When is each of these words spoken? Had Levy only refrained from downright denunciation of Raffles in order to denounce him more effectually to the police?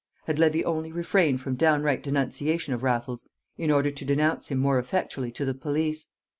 Had 0.25 0.39
Levy 0.39 0.65
only 0.65 0.91
refrained 0.91 1.41
from 1.41 1.53
downright 1.53 2.01
denunciation 2.01 2.73
of 2.73 2.81
Raffles 2.81 3.27
in 3.55 3.69
order 3.69 3.91
to 3.91 4.03
denounce 4.03 4.49
him 4.49 4.57
more 4.57 4.79
effectually 4.79 5.31
to 5.33 5.45
the 5.45 5.53
police? 5.53 6.07